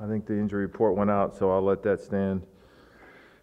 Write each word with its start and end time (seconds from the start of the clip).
I 0.00 0.06
think 0.06 0.26
the 0.26 0.34
injury 0.34 0.62
report 0.62 0.94
went 0.96 1.10
out, 1.10 1.36
so 1.36 1.50
I'll 1.50 1.62
let 1.62 1.82
that 1.82 2.00
stand. 2.00 2.42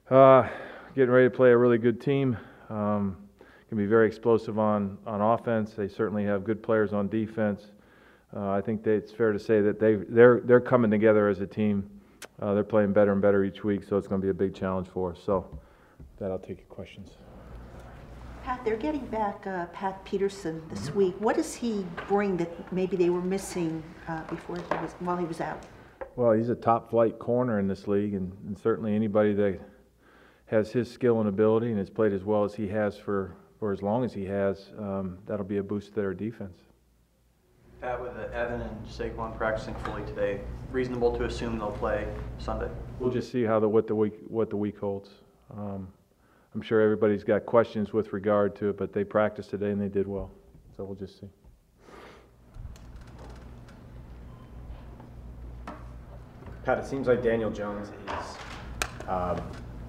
Uh, 0.09 0.47
getting 0.95 1.11
ready 1.11 1.29
to 1.29 1.35
play 1.35 1.51
a 1.51 1.57
really 1.57 1.77
good 1.77 1.99
team. 1.99 2.37
Um, 2.69 3.17
can 3.67 3.77
be 3.77 3.85
very 3.85 4.07
explosive 4.07 4.59
on, 4.59 4.97
on 5.07 5.21
offense. 5.21 5.73
They 5.73 5.87
certainly 5.87 6.23
have 6.25 6.43
good 6.43 6.61
players 6.61 6.93
on 6.93 7.07
defense. 7.09 7.71
Uh, 8.35 8.49
I 8.51 8.61
think 8.61 8.85
it's 8.85 9.11
fair 9.11 9.31
to 9.33 9.39
say 9.39 9.61
that 9.61 9.79
they 9.79 9.95
they're 9.95 10.41
they're 10.41 10.59
coming 10.61 10.91
together 10.91 11.29
as 11.29 11.41
a 11.41 11.47
team. 11.47 11.89
Uh, 12.41 12.53
they're 12.53 12.63
playing 12.63 12.93
better 12.93 13.11
and 13.11 13.21
better 13.21 13.43
each 13.43 13.63
week, 13.63 13.83
so 13.83 13.97
it's 13.97 14.07
going 14.07 14.21
to 14.21 14.25
be 14.25 14.29
a 14.29 14.33
big 14.33 14.53
challenge 14.53 14.87
for 14.87 15.11
us. 15.11 15.19
So, 15.25 15.45
that 16.19 16.31
I'll 16.31 16.39
take 16.39 16.57
your 16.57 16.67
questions. 16.67 17.11
Pat, 18.43 18.63
they're 18.63 18.75
getting 18.75 19.05
back 19.07 19.47
uh, 19.47 19.65
Pat 19.67 20.03
Peterson 20.05 20.61
this 20.69 20.89
Mm-hmm. 20.89 20.97
week. 20.97 21.15
What 21.19 21.35
does 21.35 21.55
he 21.55 21.85
bring 22.07 22.37
that 22.37 22.71
maybe 22.71 22.95
they 22.97 23.09
were 23.09 23.21
missing 23.21 23.81
uh, 24.07 24.21
before 24.23 24.57
he 24.57 24.61
was, 24.81 24.91
while 24.99 25.17
he 25.17 25.25
was 25.25 25.41
out? 25.41 25.63
Well, 26.15 26.31
he's 26.31 26.47
a 26.47 26.55
top 26.55 26.89
flight 26.89 27.19
corner 27.19 27.59
in 27.59 27.67
this 27.67 27.87
league, 27.87 28.13
and, 28.13 28.31
and 28.47 28.57
certainly 28.57 28.95
anybody 28.95 29.33
that 29.33 29.59
has 30.45 30.71
his 30.71 30.89
skill 30.89 31.19
and 31.19 31.27
ability 31.27 31.67
and 31.67 31.77
has 31.77 31.89
played 31.89 32.13
as 32.13 32.23
well 32.23 32.45
as 32.45 32.55
he 32.55 32.69
has 32.69 32.97
for, 32.97 33.35
for 33.59 33.73
as 33.73 33.81
long 33.81 34.05
as 34.05 34.13
he 34.13 34.23
has, 34.25 34.71
um, 34.79 35.17
that'll 35.25 35.45
be 35.45 35.57
a 35.57 35.63
boost 35.63 35.89
to 35.89 35.95
their 35.95 36.13
defense. 36.13 36.57
Pat, 37.81 38.01
with 38.01 38.15
Evan 38.31 38.61
and 38.61 38.85
Saquon 38.87 39.35
practicing 39.37 39.75
fully 39.75 40.03
today, 40.05 40.39
reasonable 40.71 41.15
to 41.17 41.25
assume 41.25 41.59
they'll 41.59 41.71
play 41.71 42.07
Sunday? 42.39 42.69
We'll 42.99 43.11
just 43.11 43.29
see 43.29 43.43
how 43.43 43.59
the 43.59 43.67
what 43.67 43.85
the 43.85 43.95
week 43.95 44.13
what 44.27 44.49
the 44.49 44.55
week 44.55 44.79
holds. 44.79 45.09
Um, 45.51 45.89
I'm 46.55 46.61
sure 46.61 46.79
everybody's 46.79 47.25
got 47.25 47.45
questions 47.45 47.91
with 47.91 48.13
regard 48.13 48.55
to 48.55 48.69
it, 48.69 48.77
but 48.77 48.93
they 48.93 49.03
practiced 49.03 49.49
today 49.49 49.71
and 49.71 49.81
they 49.81 49.89
did 49.89 50.07
well. 50.07 50.31
So 50.77 50.85
we'll 50.85 50.95
just 50.95 51.19
see. 51.19 51.27
Pat, 56.65 56.79
it 56.79 56.87
seems 56.87 57.05
like 57.05 57.21
Daniel 57.21 57.51
Jones 57.51 57.89
is 58.07 59.07
um, 59.07 59.39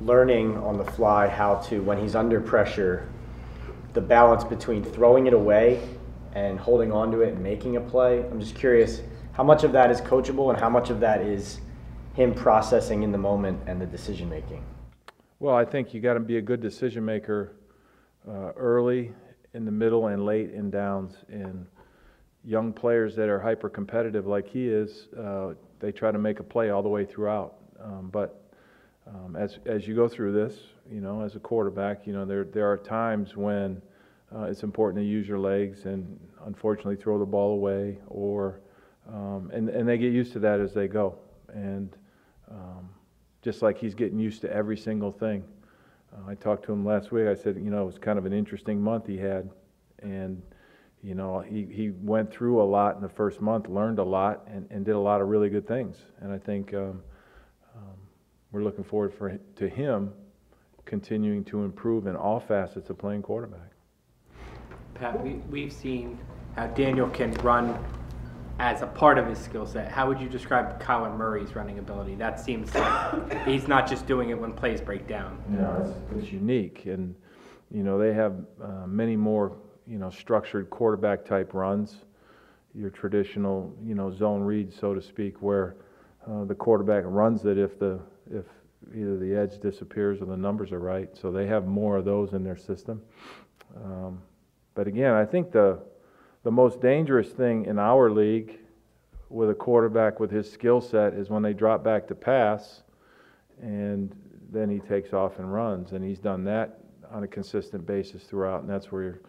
learning 0.02 0.58
on 0.58 0.76
the 0.76 0.84
fly 0.84 1.26
how 1.26 1.54
to, 1.54 1.80
when 1.80 1.96
he's 1.96 2.14
under 2.14 2.38
pressure, 2.38 3.08
the 3.94 4.00
balance 4.02 4.44
between 4.44 4.84
throwing 4.84 5.26
it 5.26 5.32
away 5.32 5.88
and 6.34 6.60
holding 6.60 6.92
on 6.92 7.10
to 7.12 7.22
it 7.22 7.32
and 7.32 7.42
making 7.42 7.76
a 7.76 7.80
play. 7.80 8.20
I'm 8.20 8.38
just 8.38 8.54
curious, 8.54 9.00
how 9.32 9.42
much 9.42 9.64
of 9.64 9.72
that 9.72 9.90
is 9.90 10.02
coachable 10.02 10.50
and 10.50 10.60
how 10.60 10.68
much 10.68 10.90
of 10.90 11.00
that 11.00 11.22
is 11.22 11.62
him 12.12 12.34
processing 12.34 13.02
in 13.02 13.10
the 13.10 13.16
moment 13.16 13.58
and 13.66 13.80
the 13.80 13.86
decision 13.86 14.28
making? 14.28 14.62
Well, 15.38 15.54
I 15.54 15.64
think 15.64 15.94
you 15.94 16.02
got 16.02 16.14
to 16.14 16.20
be 16.20 16.36
a 16.36 16.42
good 16.42 16.60
decision 16.60 17.06
maker 17.06 17.56
uh, 18.28 18.52
early, 18.54 19.14
in 19.54 19.64
the 19.64 19.72
middle, 19.72 20.08
and 20.08 20.26
late 20.26 20.50
in 20.50 20.70
downs. 20.70 21.14
And 21.30 21.64
young 22.44 22.74
players 22.74 23.16
that 23.16 23.30
are 23.30 23.40
hyper 23.40 23.70
competitive 23.70 24.26
like 24.26 24.46
he 24.46 24.68
is, 24.68 25.08
uh, 25.18 25.54
they 25.78 25.92
try 25.92 26.10
to 26.10 26.18
make 26.18 26.40
a 26.40 26.42
play 26.42 26.70
all 26.70 26.82
the 26.82 26.88
way 26.88 27.04
throughout. 27.04 27.54
Um, 27.82 28.08
but 28.10 28.42
um, 29.06 29.36
as 29.36 29.58
as 29.66 29.86
you 29.86 29.94
go 29.94 30.08
through 30.08 30.32
this, 30.32 30.58
you 30.90 31.00
know, 31.00 31.22
as 31.22 31.36
a 31.36 31.38
quarterback, 31.40 32.06
you 32.06 32.12
know, 32.12 32.24
there 32.24 32.44
there 32.44 32.70
are 32.70 32.76
times 32.76 33.36
when 33.36 33.80
uh, 34.34 34.42
it's 34.44 34.62
important 34.62 35.02
to 35.02 35.08
use 35.08 35.28
your 35.28 35.38
legs 35.38 35.84
and 35.84 36.18
unfortunately 36.46 36.96
throw 36.96 37.18
the 37.18 37.26
ball 37.26 37.52
away, 37.52 37.98
or 38.08 38.60
um, 39.12 39.50
and 39.52 39.68
and 39.68 39.88
they 39.88 39.98
get 39.98 40.12
used 40.12 40.32
to 40.32 40.38
that 40.40 40.60
as 40.60 40.74
they 40.74 40.88
go. 40.88 41.18
And 41.52 41.96
um, 42.50 42.88
just 43.42 43.62
like 43.62 43.78
he's 43.78 43.94
getting 43.94 44.18
used 44.18 44.40
to 44.40 44.52
every 44.52 44.76
single 44.76 45.12
thing. 45.12 45.44
Uh, 46.12 46.30
I 46.30 46.34
talked 46.34 46.64
to 46.66 46.72
him 46.72 46.84
last 46.84 47.12
week. 47.12 47.28
I 47.28 47.34
said, 47.34 47.56
you 47.56 47.70
know, 47.70 47.82
it 47.82 47.86
was 47.86 47.98
kind 47.98 48.18
of 48.18 48.26
an 48.26 48.32
interesting 48.32 48.80
month 48.80 49.06
he 49.06 49.16
had, 49.16 49.48
and 50.02 50.42
you 51.02 51.14
know, 51.14 51.40
he, 51.40 51.66
he 51.70 51.90
went 51.90 52.32
through 52.32 52.60
a 52.60 52.64
lot 52.64 52.96
in 52.96 53.02
the 53.02 53.08
first 53.08 53.40
month, 53.40 53.68
learned 53.68 53.98
a 53.98 54.04
lot, 54.04 54.46
and, 54.48 54.66
and 54.70 54.84
did 54.84 54.94
a 54.94 55.00
lot 55.00 55.20
of 55.20 55.28
really 55.28 55.48
good 55.48 55.66
things. 55.66 55.96
And 56.20 56.32
I 56.32 56.38
think 56.38 56.74
um, 56.74 57.02
um, 57.76 57.96
we're 58.50 58.64
looking 58.64 58.84
forward 58.84 59.14
for 59.14 59.38
to 59.56 59.68
him 59.68 60.12
continuing 60.84 61.44
to 61.44 61.64
improve 61.64 62.06
in 62.06 62.16
all 62.16 62.40
facets 62.40 62.90
of 62.90 62.98
playing 62.98 63.22
quarterback. 63.22 63.72
Pat, 64.94 65.22
we, 65.22 65.34
we've 65.50 65.72
seen 65.72 66.18
how 66.56 66.68
Daniel 66.68 67.08
can 67.08 67.32
run 67.34 67.78
as 68.58 68.80
a 68.80 68.86
part 68.86 69.18
of 69.18 69.26
his 69.26 69.38
skill 69.38 69.66
set. 69.66 69.90
How 69.90 70.08
would 70.08 70.20
you 70.20 70.28
describe 70.28 70.82
Kyler 70.82 71.14
Murray's 71.14 71.54
running 71.54 71.78
ability? 71.78 72.14
That 72.14 72.40
seems 72.40 72.74
like 72.74 73.46
he's 73.46 73.68
not 73.68 73.86
just 73.86 74.06
doing 74.06 74.30
it 74.30 74.40
when 74.40 74.52
plays 74.52 74.80
break 74.80 75.06
down. 75.06 75.38
Know, 75.48 75.94
it's, 76.10 76.22
it's 76.22 76.32
unique, 76.32 76.86
and 76.86 77.14
you 77.70 77.82
know 77.82 77.98
they 77.98 78.14
have 78.14 78.34
uh, 78.62 78.86
many 78.86 79.16
more 79.16 79.58
you 79.86 79.98
know 79.98 80.10
structured 80.10 80.70
quarterback 80.70 81.24
type 81.24 81.54
runs, 81.54 81.96
your 82.74 82.90
traditional 82.90 83.74
you 83.84 83.94
know 83.94 84.10
zone 84.10 84.42
read, 84.42 84.72
so 84.72 84.94
to 84.94 85.02
speak, 85.02 85.42
where 85.42 85.76
uh, 86.28 86.44
the 86.44 86.54
quarterback 86.54 87.04
runs 87.06 87.44
it 87.44 87.58
if 87.58 87.78
the 87.78 88.00
if 88.30 88.44
either 88.94 89.16
the 89.16 89.34
edge 89.34 89.60
disappears 89.60 90.20
or 90.20 90.26
the 90.26 90.36
numbers 90.36 90.72
are 90.72 90.78
right. 90.78 91.16
So 91.16 91.30
they 91.30 91.46
have 91.46 91.66
more 91.66 91.96
of 91.96 92.04
those 92.04 92.32
in 92.32 92.44
their 92.44 92.56
system. 92.56 93.02
Um, 93.76 94.22
but 94.74 94.86
again, 94.86 95.14
I 95.14 95.24
think 95.24 95.52
the 95.52 95.80
the 96.42 96.50
most 96.50 96.80
dangerous 96.80 97.30
thing 97.30 97.66
in 97.66 97.78
our 97.78 98.10
league 98.10 98.58
with 99.28 99.50
a 99.50 99.54
quarterback 99.54 100.20
with 100.20 100.30
his 100.30 100.50
skill 100.50 100.80
set 100.80 101.14
is 101.14 101.30
when 101.30 101.42
they 101.42 101.52
drop 101.52 101.82
back 101.82 102.06
to 102.06 102.14
pass 102.14 102.82
and 103.60 104.14
then 104.52 104.70
he 104.70 104.78
takes 104.78 105.12
off 105.12 105.38
and 105.38 105.52
runs. 105.52 105.92
And 105.92 106.04
he's 106.04 106.18
done 106.20 106.44
that 106.44 106.78
on 107.10 107.24
a 107.24 107.26
consistent 107.26 107.86
basis 107.86 108.24
throughout, 108.24 108.60
and 108.60 108.70
that's 108.70 108.92
where 108.92 109.20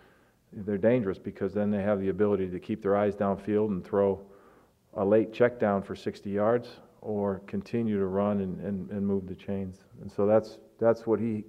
they're 0.54 0.78
dangerous 0.78 1.18
because 1.18 1.54
then 1.54 1.70
they 1.70 1.82
have 1.82 2.00
the 2.00 2.10
ability 2.10 2.50
to 2.50 2.60
keep 2.60 2.82
their 2.82 2.96
eyes 2.96 3.16
downfield 3.16 3.68
and 3.68 3.86
throw 3.86 4.22
a 4.96 5.06
late 5.06 5.34
check 5.34 5.60
down 5.60 5.82
for 5.82 5.96
60 5.96 6.30
yards 6.30 6.68
or 7.02 7.42
continue 7.48 7.98
to 8.00 8.06
run 8.06 8.42
and, 8.42 8.60
and, 8.62 8.90
and 8.90 9.06
move 9.06 9.28
the 9.28 9.36
chains. 9.36 9.80
And 10.02 10.12
so 10.12 10.26
that's, 10.26 10.58
that's 10.80 11.06
what 11.06 11.20
he, 11.20 11.44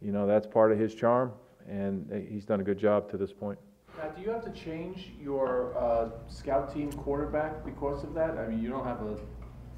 you 0.00 0.12
know, 0.12 0.26
that's 0.26 0.46
part 0.46 0.72
of 0.72 0.78
his 0.78 0.94
charm, 0.94 1.32
and 1.68 2.10
he's 2.28 2.44
done 2.44 2.60
a 2.60 2.64
good 2.64 2.78
job 2.78 3.10
to 3.10 3.16
this 3.16 3.32
point. 3.32 3.58
Pat, 3.96 4.16
do 4.16 4.22
you 4.22 4.30
have 4.30 4.44
to 4.44 4.52
change 4.52 5.10
your 5.20 5.76
uh, 5.76 6.10
scout 6.28 6.72
team 6.72 6.90
quarterback 6.92 7.64
because 7.64 8.02
of 8.04 8.14
that? 8.14 8.38
I 8.38 8.46
mean, 8.46 8.62
you 8.62 8.70
don't 8.70 8.84
have 8.84 9.02
a 9.02 9.18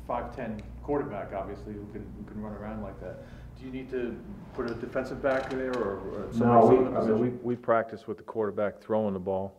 five-ten 0.06 0.62
quarterback, 0.82 1.32
obviously, 1.32 1.72
who 1.72 1.86
can, 1.92 2.06
who 2.18 2.30
can 2.30 2.40
run 2.40 2.52
around 2.52 2.82
like 2.82 3.00
that. 3.00 3.24
Do 3.62 3.68
you 3.68 3.74
need 3.74 3.90
to 3.90 4.18
put 4.54 4.68
a 4.68 4.74
defensive 4.74 5.22
back 5.22 5.48
there 5.50 5.72
or 5.76 5.98
or 5.98 6.28
somebody 6.32 6.60
No, 6.60 6.66
we, 6.66 6.76
in 6.78 6.84
the 6.84 6.98
I 6.98 7.04
mean, 7.04 7.18
we, 7.20 7.26
position? 7.28 7.40
we 7.44 7.56
practice 7.56 8.08
with 8.08 8.16
the 8.16 8.24
quarterback 8.24 8.80
throwing 8.80 9.14
the 9.14 9.20
ball. 9.20 9.54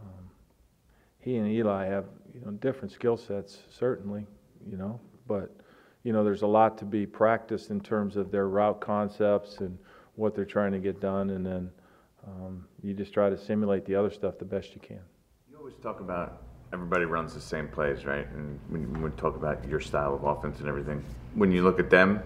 Um, 0.00 0.30
He 1.18 1.36
and 1.36 1.46
Eli 1.46 1.84
have, 1.84 2.06
you 2.32 2.40
know, 2.40 2.52
different 2.52 2.90
skill 2.90 3.18
sets, 3.18 3.58
certainly, 3.70 4.26
you 4.66 4.78
know, 4.78 4.98
but, 5.26 5.54
you 6.04 6.14
know, 6.14 6.24
there's 6.24 6.40
a 6.40 6.46
lot 6.46 6.78
to 6.78 6.86
be 6.86 7.04
practiced 7.04 7.68
in 7.70 7.80
terms 7.80 8.16
of 8.16 8.30
their 8.30 8.48
route 8.48 8.80
concepts 8.80 9.58
and 9.58 9.78
what 10.14 10.34
they're 10.34 10.46
trying 10.46 10.72
to 10.72 10.78
get 10.78 10.98
done, 10.98 11.28
and 11.30 11.44
then, 11.44 11.70
um, 12.26 12.66
you 12.82 12.94
just 12.94 13.12
try 13.12 13.28
to 13.28 13.36
simulate 13.36 13.84
the 13.84 13.94
other 13.94 14.10
stuff 14.10 14.38
the 14.38 14.44
best 14.46 14.74
you 14.74 14.80
can. 14.80 15.00
You 15.50 15.58
always 15.58 15.74
talk 15.82 16.00
about 16.00 16.44
everybody 16.72 17.04
runs 17.04 17.34
the 17.34 17.40
same 17.42 17.68
plays, 17.68 18.06
right? 18.06 18.26
And 18.32 18.58
when 18.70 18.90
when 18.92 19.02
we 19.02 19.10
talk 19.10 19.36
about 19.36 19.66
your 19.68 19.80
style 19.80 20.14
of 20.14 20.24
offense 20.24 20.60
and 20.60 20.68
everything, 20.68 21.04
when 21.34 21.52
you 21.52 21.62
look 21.62 21.78
at 21.78 21.90
them, 21.90 22.22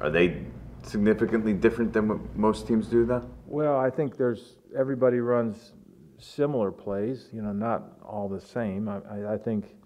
are 0.00 0.10
they 0.10 0.44
significantly 0.82 1.52
different 1.52 1.92
than 1.92 2.08
what 2.08 2.36
most 2.36 2.66
teams 2.66 2.86
do, 2.86 3.04
though? 3.04 3.28
Well, 3.46 3.78
I 3.78 3.90
think 3.90 4.16
there's, 4.16 4.56
everybody 4.76 5.18
runs 5.18 5.72
similar 6.18 6.70
plays, 6.70 7.28
you 7.32 7.42
know, 7.42 7.52
not 7.52 7.98
all 8.04 8.28
the 8.28 8.40
same. 8.40 8.88
I, 8.88 8.98
I, 9.10 9.34
I 9.34 9.38
think, 9.38 9.76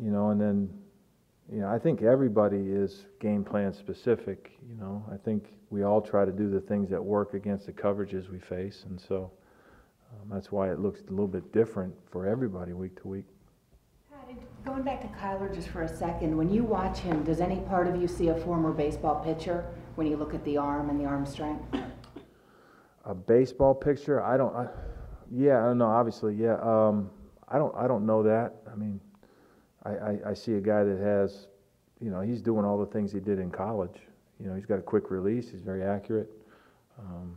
you 0.00 0.10
know, 0.10 0.30
and 0.30 0.40
then, 0.40 0.70
you 1.52 1.60
know, 1.60 1.68
I 1.68 1.78
think 1.78 2.02
everybody 2.02 2.58
is 2.70 3.06
game 3.20 3.44
plan 3.44 3.72
specific, 3.72 4.52
you 4.68 4.76
know. 4.76 5.04
I 5.12 5.16
think 5.16 5.44
we 5.70 5.82
all 5.82 6.00
try 6.00 6.24
to 6.24 6.32
do 6.32 6.48
the 6.48 6.60
things 6.60 6.88
that 6.90 7.02
work 7.02 7.34
against 7.34 7.66
the 7.66 7.72
coverages 7.72 8.30
we 8.30 8.38
face, 8.38 8.84
and 8.88 9.00
so 9.00 9.32
um, 10.12 10.28
that's 10.32 10.52
why 10.52 10.70
it 10.70 10.78
looks 10.78 11.00
a 11.00 11.10
little 11.10 11.26
bit 11.26 11.52
different 11.52 11.94
for 12.10 12.26
everybody 12.26 12.72
week 12.72 13.00
to 13.02 13.08
week. 13.08 13.26
Going 14.64 14.82
back 14.82 15.00
to 15.00 15.08
Kyler 15.18 15.52
just 15.54 15.68
for 15.68 15.82
a 15.82 15.88
second, 15.88 16.36
when 16.36 16.50
you 16.50 16.64
watch 16.64 16.98
him, 16.98 17.24
does 17.24 17.40
any 17.40 17.60
part 17.60 17.86
of 17.86 18.00
you 18.00 18.06
see 18.06 18.28
a 18.28 18.34
former 18.34 18.72
baseball 18.72 19.22
pitcher 19.24 19.64
when 19.94 20.06
you 20.06 20.16
look 20.16 20.34
at 20.34 20.44
the 20.44 20.58
arm 20.58 20.90
and 20.90 21.00
the 21.00 21.06
arm 21.06 21.24
strength? 21.24 21.64
A 23.06 23.14
baseball 23.14 23.74
pitcher? 23.74 24.22
I 24.22 24.36
don't, 24.36 24.54
I, 24.54 24.68
yeah, 25.30 25.62
I 25.62 25.68
don't 25.68 25.78
know, 25.78 25.86
obviously, 25.86 26.34
yeah. 26.34 26.56
Um, 26.60 27.10
I 27.48 27.56
don't, 27.56 27.74
I 27.74 27.88
don't 27.88 28.04
know 28.04 28.22
that. 28.22 28.56
I 28.70 28.76
mean, 28.76 29.00
I, 29.84 29.90
I, 29.90 30.18
I 30.26 30.34
see 30.34 30.54
a 30.54 30.60
guy 30.60 30.84
that 30.84 30.98
has, 30.98 31.46
you 32.00 32.10
know, 32.10 32.20
he's 32.20 32.42
doing 32.42 32.66
all 32.66 32.78
the 32.78 32.86
things 32.92 33.12
he 33.12 33.20
did 33.20 33.38
in 33.38 33.50
college. 33.50 33.96
You 34.38 34.48
know, 34.50 34.54
he's 34.54 34.66
got 34.66 34.78
a 34.78 34.82
quick 34.82 35.10
release, 35.10 35.50
he's 35.50 35.62
very 35.62 35.82
accurate. 35.82 36.30
Um, 36.98 37.34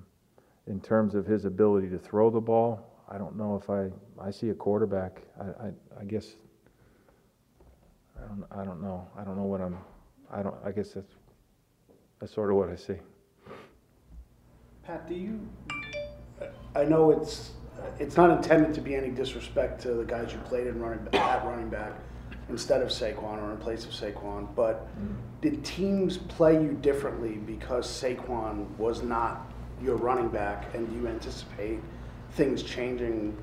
in 0.67 0.81
terms 0.81 1.15
of 1.15 1.25
his 1.25 1.45
ability 1.45 1.89
to 1.89 1.97
throw 1.97 2.29
the 2.29 2.41
ball, 2.41 2.85
I 3.09 3.17
don't 3.17 3.37
know 3.37 3.55
if 3.55 3.69
I, 3.69 3.89
I 4.21 4.29
see 4.29 4.49
a 4.49 4.53
quarterback. 4.53 5.21
I, 5.39 5.67
I, 5.67 5.71
I 6.01 6.03
guess, 6.05 6.35
I 8.17 8.27
don't, 8.27 8.45
I 8.51 8.65
don't 8.65 8.81
know. 8.81 9.07
I 9.17 9.23
don't 9.23 9.35
know 9.35 9.43
what 9.43 9.61
I'm, 9.61 9.77
I 10.31 10.41
don't, 10.43 10.55
I 10.65 10.71
guess 10.71 10.93
that's, 10.93 11.13
that's 12.19 12.33
sort 12.33 12.49
of 12.49 12.57
what 12.57 12.69
I 12.69 12.75
see. 12.75 12.95
Pat, 14.83 15.07
do 15.07 15.15
you, 15.15 15.47
I 16.75 16.83
know 16.83 17.11
it's, 17.11 17.51
it's 17.99 18.17
not 18.17 18.29
intended 18.31 18.73
to 18.73 18.81
be 18.81 18.95
any 18.95 19.09
disrespect 19.09 19.81
to 19.83 19.93
the 19.93 20.03
guys 20.03 20.33
you 20.33 20.39
played 20.39 20.67
in 20.67 20.79
running, 20.79 21.07
at 21.13 21.45
running 21.45 21.69
back 21.69 21.93
instead 22.49 22.81
of 22.81 22.89
Saquon 22.89 23.41
or 23.41 23.51
in 23.51 23.57
place 23.57 23.85
of 23.85 23.91
Saquon, 23.91 24.53
but 24.55 24.87
mm-hmm. 24.87 25.13
did 25.41 25.63
teams 25.63 26.17
play 26.17 26.53
you 26.61 26.77
differently 26.81 27.35
because 27.35 27.87
Saquon 27.87 28.69
was 28.77 29.01
not 29.01 29.51
your 29.81 29.95
running 29.95 30.29
back, 30.29 30.73
and 30.73 30.89
do 30.89 30.95
you 30.95 31.07
anticipate 31.07 31.79
things 32.31 32.63
changing 32.63 33.37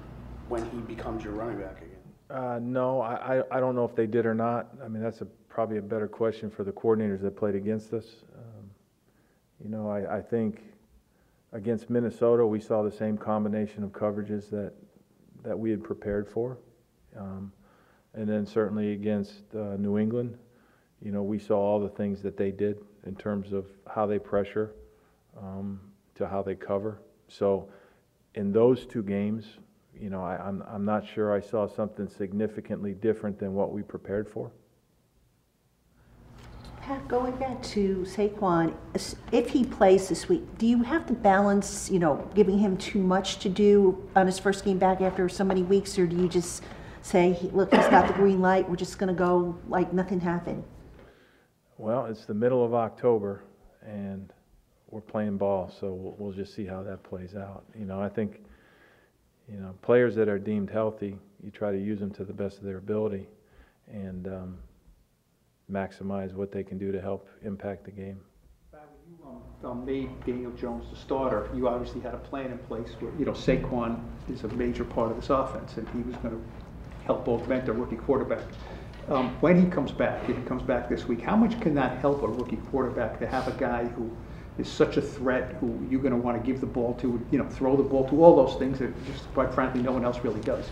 when 0.49 0.69
he 0.71 0.79
becomes 0.79 1.25
your 1.25 1.33
running 1.33 1.59
back 1.59 1.79
again? 1.79 2.00
Uh, 2.31 2.61
no, 2.63 3.01
I, 3.01 3.39
I, 3.39 3.57
I 3.57 3.61
don't 3.61 3.75
know 3.75 3.85
if 3.85 3.97
they 3.97 4.07
did 4.07 4.25
or 4.25 4.35
not. 4.35 4.69
I 4.85 4.89
mean, 4.89 5.03
that's 5.03 5.21
a, 5.21 5.25
probably 5.49 5.79
a 5.79 5.83
better 5.83 6.07
question 6.07 6.49
for 6.49 6.63
the 6.63 6.73
coordinators 6.73 7.21
that 7.23 7.37
played 7.37 7.57
against 7.57 7.93
us. 7.93 8.07
Um, 8.35 8.71
You 9.63 9.69
know, 9.69 9.91
I, 9.91 10.19
I 10.19 10.23
think 10.23 10.63
against 11.53 11.91
Minnesota, 11.91 12.47
we 12.47 12.61
saw 12.61 12.83
the 12.83 12.93
same 12.93 13.19
combination 13.19 13.83
of 13.83 13.91
coverages 13.91 14.49
that, 14.51 14.73
that 15.43 15.59
we 15.59 15.71
had 15.71 15.83
prepared 15.83 16.29
for. 16.29 16.59
Um, 17.17 17.53
And 18.15 18.29
then 18.29 18.47
certainly 18.47 18.93
against, 18.93 19.55
uh, 19.55 19.77
New 19.77 19.99
England, 19.99 20.39
you 21.03 21.11
know, 21.11 21.23
we 21.23 21.39
saw 21.39 21.59
all 21.59 21.81
the 21.81 21.89
things 21.89 22.23
that 22.23 22.37
they 22.37 22.53
did 22.53 22.79
in 23.07 23.17
terms 23.17 23.53
of 23.53 23.67
how 23.89 24.07
they 24.07 24.19
pressure, 24.19 24.75
um, 25.37 25.81
to 26.15 26.29
how 26.29 26.43
they 26.43 26.55
cover. 26.55 27.01
So 27.29 27.69
in 28.35 28.53
those 28.53 28.87
two 28.87 29.03
games, 29.03 29.59
you 29.99 30.11
know, 30.11 30.23
I, 30.23 30.37
I'm, 30.37 30.63
I'm 30.69 30.85
not 30.85 31.07
sure 31.07 31.35
I 31.35 31.41
saw 31.41 31.67
something 31.67 32.09
significantly 32.09 32.93
different 32.93 33.39
than 33.39 33.55
what 33.55 33.73
we 33.73 33.83
prepared 33.83 34.29
for. 34.29 34.51
Pat, 36.81 37.07
going 37.09 37.37
back 37.37 37.63
to 37.63 38.07
Saquon, 38.09 38.75
if 39.33 39.51
he 39.51 39.65
plays 39.65 40.09
this 40.09 40.29
week, 40.29 40.43
do 40.57 40.67
you 40.67 40.83
have 40.83 41.07
to 41.07 41.13
balance, 41.13 41.91
you 41.91 41.99
know, 41.99 42.29
giving 42.35 42.59
him 42.59 42.77
too 42.79 43.03
much 43.03 43.39
to 43.41 43.51
do 43.51 44.09
on 44.17 44.27
his 44.27 44.39
first 44.39 44.65
game 44.65 44.79
back 44.79 45.03
after 45.03 45.29
so 45.29 45.45
many 45.45 45.63
weeks, 45.63 45.99
or 45.99 46.07
do 46.07 46.17
you 46.17 46.29
just 46.29 46.63
say, 47.03 47.39
look, 47.53 47.73
he's 47.75 47.87
got 47.89 48.07
the 48.07 48.15
green 48.15 48.41
light, 48.41 48.69
we're 48.69 48.77
just 48.77 48.99
gonna 48.99 49.13
go 49.13 49.59
like 49.69 49.93
nothing 49.93 50.21
happened? 50.21 50.65
Well, 51.77 52.07
it's 52.07 52.25
the 52.25 52.35
middle 52.35 52.65
of 52.65 52.75
October, 52.75 53.45
and 53.87 54.33
we're 54.89 55.01
playing 55.01 55.37
ball, 55.37 55.73
so 55.81 55.93
we'll, 55.93 56.15
we'll 56.19 56.33
just 56.33 56.55
see 56.55 56.65
how 56.65 56.83
that 56.83 57.03
plays 57.03 57.37
out. 57.37 57.65
You 57.79 57.85
know, 57.85 58.01
I 58.01 58.09
think, 58.09 58.43
you 59.51 59.59
know, 59.59 59.75
players 59.83 60.15
that 60.15 60.29
are 60.29 60.39
deemed 60.39 60.71
healthy, 60.71 61.19
you 61.43 61.51
try 61.51 61.73
to 61.73 61.79
use 61.79 61.99
them 61.99 62.11
to 62.13 62.25
the 62.25 62.33
best 62.33 62.59
of 62.59 62.65
their 62.65 62.79
ability, 62.79 63.27
and 63.89 64.29
um, 64.29 64.59
maximize 65.71 66.35
what 66.35 66.53
they 66.53 66.63
can 66.63 66.79
do 66.79 66.93
to 66.93 67.01
help 67.01 67.29
impact 67.43 67.85
the 67.85 67.91
game. 67.91 68.21
You 69.63 69.69
um, 69.69 69.85
made 69.85 70.09
Daniel 70.25 70.53
Jones 70.53 70.89
the 70.91 70.97
starter, 70.97 71.51
you 71.55 71.69
obviously 71.69 72.01
had 72.01 72.15
a 72.15 72.19
plan 72.19 72.51
in 72.53 72.59
place 72.59 72.91
where, 73.01 73.13
you 73.19 73.25
know, 73.25 73.33
Saquon 73.33 74.01
is 74.33 74.45
a 74.45 74.49
major 74.49 74.85
part 74.85 75.11
of 75.11 75.17
this 75.17 75.31
offense, 75.31 75.77
and 75.77 75.89
he 75.91 75.99
was 76.03 76.15
going 76.17 76.35
to 76.35 76.43
help 77.05 77.27
augment 77.29 77.69
a 77.69 77.73
rookie 77.73 77.97
quarterback. 77.97 78.45
Um, 79.09 79.37
When 79.41 79.61
he 79.61 79.69
comes 79.69 79.91
back, 79.91 80.29
if 80.29 80.37
he 80.37 80.43
comes 80.45 80.63
back 80.63 80.89
this 80.89 81.07
week, 81.09 81.21
how 81.21 81.35
much 81.35 81.61
can 81.61 81.75
that 81.75 81.99
help 81.99 82.23
a 82.23 82.29
rookie 82.29 82.61
quarterback 82.71 83.19
to 83.19 83.27
have 83.27 83.49
a 83.49 83.59
guy 83.59 83.85
who 83.85 84.11
is 84.59 84.71
such 84.71 84.97
a 84.97 85.03
threat, 85.03 85.57
who 85.61 85.87
you're 85.91 86.01
going 86.01 86.13
to 86.13 86.19
want 86.19 86.43
to 86.43 86.51
give 86.51 86.61
the 86.61 86.67
ball 86.67 86.95
to, 86.95 87.25
you 87.31 87.39
know, 87.39 87.49
throw 87.49 87.77
the 87.77 87.83
ball 87.83 88.09
to, 88.09 88.23
all 88.23 88.37
those 88.45 88.59
things 88.59 88.79
that 88.79 88.93
just, 89.07 89.33
quite 89.33 89.53
frankly, 89.55 89.83
no 89.83 89.93
one 89.93 90.05
else 90.05 90.19
really 90.23 90.41
does? 90.41 90.67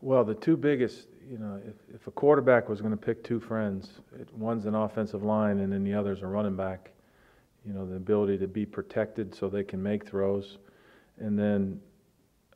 Well, 0.00 0.24
the 0.24 0.34
two 0.34 0.56
biggest, 0.56 1.08
you 1.28 1.38
know, 1.38 1.60
if, 1.66 1.74
if 1.94 2.06
a 2.06 2.10
quarterback 2.10 2.68
was 2.68 2.80
going 2.80 2.92
to 2.92 2.96
pick 2.96 3.22
two 3.24 3.40
friends, 3.40 4.00
it, 4.18 4.28
one's 4.34 4.66
an 4.66 4.74
offensive 4.74 5.22
line 5.22 5.60
and 5.60 5.72
then 5.72 5.84
the 5.84 5.94
other's 5.94 6.22
a 6.22 6.26
running 6.26 6.56
back. 6.56 6.90
You 7.66 7.72
know, 7.72 7.86
the 7.86 7.96
ability 7.96 8.36
to 8.38 8.46
be 8.46 8.66
protected 8.66 9.34
so 9.34 9.48
they 9.48 9.64
can 9.64 9.82
make 9.82 10.06
throws, 10.06 10.58
and 11.18 11.38
then 11.38 11.80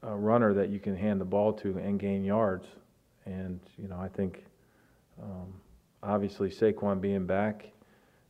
a 0.02 0.14
runner 0.14 0.52
that 0.52 0.68
you 0.68 0.78
can 0.78 0.94
hand 0.94 1.18
the 1.18 1.24
ball 1.24 1.52
to 1.54 1.78
and 1.78 1.98
gain 1.98 2.24
yards. 2.24 2.66
And 3.24 3.58
you 3.78 3.88
know, 3.88 3.98
I 3.98 4.08
think 4.08 4.44
um, 5.22 5.54
obviously 6.02 6.50
Saquon 6.50 7.00
being 7.00 7.26
back, 7.26 7.68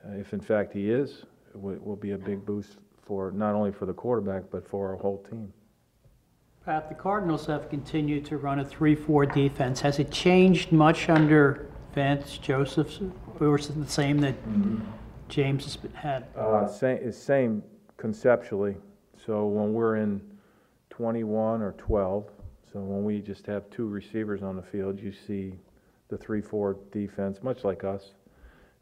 uh, 0.07 0.13
if 0.13 0.33
in 0.33 0.41
fact 0.41 0.73
he 0.73 0.91
is, 0.91 1.25
will, 1.61 1.79
will 1.81 1.97
be 1.97 2.13
a 2.13 2.19
big 2.19 2.45
boost 2.45 2.77
for 3.03 3.31
not 3.33 3.55
only 3.55 3.73
for 3.73 3.87
the 3.87 3.93
quarterback 3.93 4.45
but 4.51 4.67
for 4.69 4.91
our 4.91 4.97
whole 4.97 5.23
team. 5.31 5.53
Pat, 6.65 6.89
the 6.89 6.95
Cardinals 6.95 7.47
have 7.47 7.71
continued 7.71 8.27
to 8.27 8.37
run 8.37 8.59
a 8.59 8.65
3-4 8.65 9.33
defense. 9.33 9.81
Has 9.81 9.99
it 9.99 10.11
changed 10.11 10.71
much 10.71 11.09
under 11.09 11.67
Vance 11.95 12.37
Joseph's, 12.39 13.01
or 13.41 13.59
is 13.59 13.71
it 13.71 13.81
the 13.85 13.91
same 13.91 14.21
that 14.21 14.35
James 15.29 15.65
has 15.65 15.79
had? 15.95 16.27
Uh, 16.37 16.67
same, 16.69 17.11
same 17.13 17.63
conceptually. 17.97 18.77
So 19.25 19.47
when 19.47 19.73
we're 19.73 19.97
in 19.97 20.21
twenty-one 20.91 21.63
or 21.63 21.73
twelve, 21.73 22.31
so 22.73 22.81
when 22.81 23.05
we 23.05 23.21
just 23.21 23.47
have 23.47 23.69
two 23.71 23.89
receivers 23.89 24.43
on 24.43 24.57
the 24.57 24.63
field, 24.63 25.01
you 25.01 25.13
see 25.13 25.55
the 26.09 26.17
three-four 26.17 26.79
defense, 26.93 27.43
much 27.43 27.65
like 27.65 27.85
us. 27.85 28.13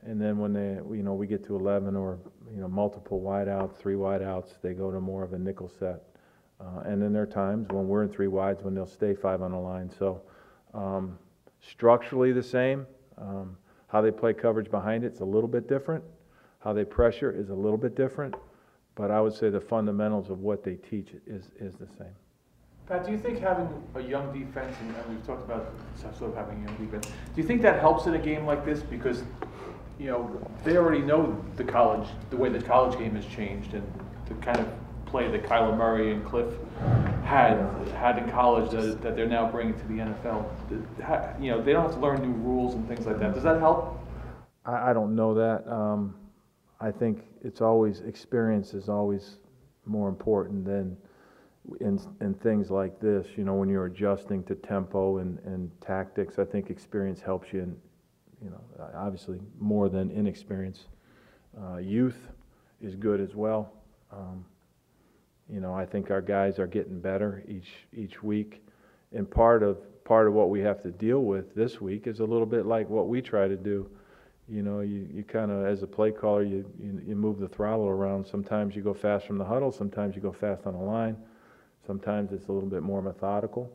And 0.07 0.21
then 0.21 0.39
when 0.39 0.53
they, 0.53 0.79
you 0.97 1.03
know, 1.03 1.15
we 1.15 1.27
get 1.27 1.45
to 1.47 1.57
eleven 1.57 1.97
or, 1.97 2.19
you 2.55 2.61
know, 2.61 2.69
multiple 2.69 3.21
wideouts, 3.21 3.77
three 3.77 3.97
wideouts, 3.97 4.61
they 4.63 4.73
go 4.73 4.91
to 4.91 5.01
more 5.01 5.25
of 5.25 5.33
a 5.33 5.39
nickel 5.39 5.69
set. 5.69 6.03
Uh, 6.61 6.81
and 6.87 7.03
then 7.03 7.13
there 7.13 7.23
are 7.23 7.27
times 7.27 7.67
when 7.71 7.89
we're 7.89 8.03
in 8.03 8.09
three 8.09 8.29
wides, 8.29 8.63
when 8.63 8.75
they'll 8.75 8.87
stay 8.87 9.15
five 9.15 9.43
on 9.43 9.51
the 9.51 9.59
line. 9.59 9.91
So, 9.91 10.23
um, 10.73 11.19
structurally 11.61 12.33
the 12.33 12.43
same. 12.43 12.87
Um, 13.19 13.57
how 13.89 14.01
they 14.01 14.11
play 14.11 14.33
coverage 14.33 14.71
behind 14.71 15.05
it's 15.05 15.21
a 15.21 15.25
little 15.25 15.49
bit 15.49 15.69
different. 15.69 16.05
How 16.61 16.73
they 16.73 16.85
pressure 16.85 17.33
is 17.33 17.51
a 17.51 17.55
little 17.55 17.79
bit 17.79 17.95
different, 17.97 18.35
but 18.95 19.11
I 19.11 19.21
would 19.21 19.35
say 19.35 19.51
the 19.51 19.61
fundamentals 19.61 20.31
of 20.31 20.41
what 20.41 20.65
they 20.65 20.75
teach 20.75 21.11
is, 21.27 21.51
is 21.59 21.75
the 21.77 21.87
same. 21.87 22.15
Pat, 22.89 23.05
do 23.05 23.11
you 23.11 23.19
think 23.19 23.41
having 23.41 23.69
a 23.97 24.01
young 24.01 24.33
defense, 24.33 24.77
and 24.81 24.95
and 24.95 25.09
we've 25.09 25.27
talked 25.27 25.45
about 25.45 25.73
sort 26.19 26.31
of 26.31 26.37
having 26.37 26.63
a 26.63 26.67
young 26.67 26.77
defense, 26.77 27.07
do 27.07 27.41
you 27.41 27.47
think 27.47 27.61
that 27.63 27.81
helps 27.81 28.07
in 28.07 28.15
a 28.15 28.19
game 28.19 28.47
like 28.47 28.65
this? 28.65 28.81
Because, 28.81 29.25
you 29.99 30.07
know, 30.07 30.51
they 30.65 30.77
already 30.77 31.01
know 31.01 31.43
the 31.57 31.65
college, 31.65 32.09
the 32.31 32.37
way 32.37 32.49
the 32.49 32.63
college 32.63 32.99
game 32.99 33.15
has 33.15 33.27
changed, 33.27 33.75
and 33.75 33.87
the 34.27 34.35
kind 34.35 34.59
of 34.59 34.69
play 35.07 35.31
that 35.31 35.45
Kyler 35.45 35.77
Murray 35.77 36.13
and 36.13 36.25
Kliff 36.25 36.53
had, 37.25 37.57
had 37.95 38.19
in 38.19 38.31
college 38.31 38.71
that, 38.73 39.01
that 39.03 39.17
they're 39.17 39.29
now 39.29 39.51
bringing 39.51 39.75
to 39.75 39.87
the 39.87 39.95
NFL. 39.95 41.41
You 41.41 41.53
know, 41.53 41.63
they 41.63 41.73
don't 41.73 41.85
have 41.85 41.95
to 41.95 42.01
learn 42.01 42.21
new 42.21 42.37
rules 42.43 42.75
and 42.75 42.87
things 42.89 43.07
like 43.07 43.19
that. 43.21 43.35
Does 43.35 43.45
that 43.45 43.61
help? 43.61 43.99
I, 44.65 44.91
I 44.91 44.93
don't 44.93 45.15
know 45.15 45.35
that. 45.35 45.67
Um, 45.71 46.15
I 46.81 46.91
think 46.91 47.25
it's 47.43 47.61
always, 47.61 48.01
experience 48.01 48.75
is 48.75 48.89
always 48.89 49.37
more 49.87 50.09
important 50.09 50.65
than 50.65 50.97
in, 51.81 52.01
in 52.21 52.35
things 52.35 52.71
like 52.71 53.01
this, 53.01 53.27
you 53.37 53.45
know, 53.45 53.55
when 53.55 53.69
you're 53.69 53.87
adjusting 53.87 54.43
to 54.45 54.55
tempo 54.55 55.19
and, 55.19 55.39
and 55.45 55.71
tactics, 55.81 56.39
I 56.39 56.45
think 56.45 56.71
experience 56.71 57.21
helps 57.21 57.53
you 57.53 57.61
in, 57.61 57.77
you 58.43 58.51
know, 58.51 58.61
obviously 58.95 59.41
more 59.59 59.89
than 59.89 60.11
inexperience. 60.11 60.85
Uh, 61.61 61.79
youth 61.79 62.29
is 62.83 62.95
good 62.95 63.21
as 63.21 63.35
well. 63.35 63.73
Um, 64.13 64.45
you 65.49 65.61
know, 65.61 65.75
I 65.75 65.87
think 65.87 66.11
our 66.11 66.21
guys 66.21 66.59
are 66.59 66.67
getting 66.67 67.01
better 67.01 67.43
each, 67.49 67.73
each 67.95 68.23
week. 68.23 68.63
And 69.13 69.31
part 69.31 69.63
of, 69.63 69.79
part 70.05 70.27
of 70.27 70.35
what 70.35 70.51
we 70.51 70.61
have 70.61 70.83
to 70.83 70.91
deal 70.91 71.21
with 71.23 71.55
this 71.55 71.81
week 71.81 72.07
is 72.07 72.21
a 72.21 72.25
little 72.25 72.47
bit 72.47 72.67
like 72.67 72.91
what 72.91 73.09
we 73.09 73.23
try 73.23 73.49
to 73.49 73.57
do. 73.57 73.89
You 74.49 74.63
know, 74.63 74.81
you, 74.81 75.09
you 75.13 75.25
kind 75.25 75.51
of, 75.51 75.65
as 75.65 75.83
a 75.83 75.87
play 75.87 76.11
caller, 76.11 76.43
you, 76.43 76.65
you, 76.79 77.01
you 77.07 77.17
move 77.17 77.39
the 77.39 77.49
throttle 77.49 77.87
around. 77.87 78.27
Sometimes 78.27 78.77
you 78.77 78.83
go 78.83 78.95
fast 78.95 79.27
from 79.27 79.39
the 79.39 79.45
huddle, 79.45 79.73
sometimes 79.73 80.15
you 80.15 80.23
go 80.23 80.33
fast 80.33 80.67
on 80.67 80.75
the 80.75 80.81
line. 80.81 81.17
Sometimes 81.87 82.33
it's 82.33 82.49
a 82.49 82.53
little 82.53 82.69
bit 82.69 82.83
more 82.83 83.01
methodical. 83.01 83.73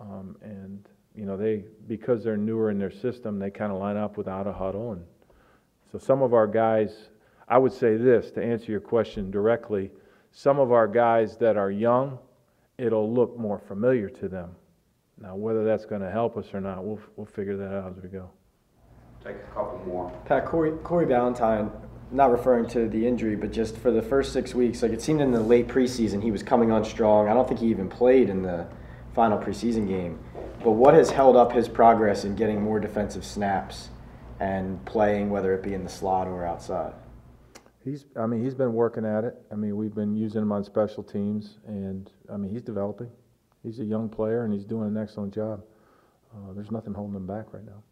Um, 0.00 0.36
and, 0.42 0.88
you 1.16 1.24
know, 1.24 1.36
they, 1.36 1.64
because 1.88 2.22
they're 2.22 2.36
newer 2.36 2.70
in 2.70 2.78
their 2.78 2.90
system, 2.90 3.38
they 3.38 3.50
kind 3.50 3.72
of 3.72 3.78
line 3.78 3.96
up 3.96 4.16
without 4.16 4.46
a 4.46 4.52
huddle. 4.52 4.92
And 4.92 5.04
so 5.90 5.98
some 5.98 6.22
of 6.22 6.34
our 6.34 6.46
guys, 6.46 7.08
I 7.48 7.58
would 7.58 7.72
say 7.72 7.96
this 7.96 8.30
to 8.32 8.44
answer 8.44 8.70
your 8.70 8.80
question 8.80 9.30
directly, 9.30 9.90
some 10.30 10.58
of 10.58 10.72
our 10.72 10.86
guys 10.86 11.36
that 11.38 11.56
are 11.56 11.70
young, 11.70 12.18
it'll 12.76 13.12
look 13.12 13.38
more 13.38 13.58
familiar 13.58 14.10
to 14.10 14.28
them. 14.28 14.50
Now, 15.18 15.34
whether 15.34 15.64
that's 15.64 15.86
going 15.86 16.02
to 16.02 16.10
help 16.10 16.36
us 16.36 16.52
or 16.52 16.60
not, 16.60 16.84
we'll, 16.84 17.00
we'll 17.16 17.26
figure 17.26 17.56
that 17.56 17.74
out 17.74 17.94
as 17.96 18.02
we 18.02 18.10
go. 18.10 18.28
Take 19.24 19.36
a 19.36 19.54
couple 19.54 19.82
more. 19.86 20.12
Pat, 20.26 20.44
Corey, 20.44 20.72
Corey 20.84 21.06
Ballentine 21.06 21.70
not 22.12 22.30
referring 22.30 22.68
to 22.68 22.88
the 22.88 23.06
injury, 23.06 23.34
but 23.34 23.50
just 23.50 23.76
for 23.78 23.90
the 23.90 24.02
first 24.02 24.32
six 24.32 24.54
weeks, 24.54 24.82
like 24.82 24.92
it 24.92 25.02
seemed 25.02 25.20
in 25.20 25.32
the 25.32 25.40
late 25.40 25.66
preseason 25.66 26.22
he 26.22 26.30
was 26.30 26.42
coming 26.42 26.70
on 26.70 26.84
strong. 26.84 27.28
I 27.28 27.34
don't 27.34 27.48
think 27.48 27.60
he 27.60 27.66
even 27.66 27.88
played 27.88 28.28
in 28.28 28.42
the 28.42 28.66
final 29.14 29.38
preseason 29.38 29.88
game. 29.88 30.18
But 30.66 30.72
what 30.72 30.94
has 30.94 31.10
held 31.10 31.36
up 31.36 31.52
his 31.52 31.68
progress 31.68 32.24
in 32.24 32.34
getting 32.34 32.60
more 32.60 32.80
defensive 32.80 33.24
snaps 33.24 33.90
and 34.40 34.84
playing, 34.84 35.30
whether 35.30 35.54
it 35.54 35.62
be 35.62 35.74
in 35.74 35.84
the 35.84 35.88
slot 35.88 36.26
or 36.26 36.44
outside? 36.44 36.92
He's, 37.84 38.04
I 38.16 38.26
mean, 38.26 38.42
he's 38.42 38.56
been 38.56 38.72
working 38.72 39.04
at 39.04 39.22
it. 39.22 39.40
I 39.52 39.54
mean, 39.54 39.76
we've 39.76 39.94
been 39.94 40.16
using 40.16 40.42
him 40.42 40.50
on 40.50 40.64
special 40.64 41.04
teams, 41.04 41.58
and 41.68 42.10
I 42.28 42.36
mean, 42.36 42.50
he's 42.50 42.62
developing. 42.62 43.08
He's 43.62 43.78
a 43.78 43.84
young 43.84 44.08
player, 44.08 44.44
and 44.44 44.52
he's 44.52 44.64
doing 44.64 44.88
an 44.88 44.96
excellent 45.00 45.32
job. 45.32 45.62
Uh, 46.34 46.52
there's 46.52 46.72
nothing 46.72 46.94
holding 46.94 47.14
him 47.14 47.28
back 47.28 47.52
right 47.52 47.64
now. 47.64 47.84